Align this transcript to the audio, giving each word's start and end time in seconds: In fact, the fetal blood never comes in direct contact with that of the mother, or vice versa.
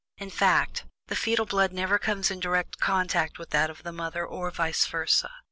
In 0.17 0.31
fact, 0.31 0.85
the 1.09 1.15
fetal 1.15 1.45
blood 1.45 1.71
never 1.71 1.99
comes 1.99 2.31
in 2.31 2.39
direct 2.39 2.79
contact 2.79 3.37
with 3.37 3.51
that 3.51 3.69
of 3.69 3.83
the 3.83 3.91
mother, 3.91 4.25
or 4.25 4.49
vice 4.49 4.87
versa. 4.87 5.29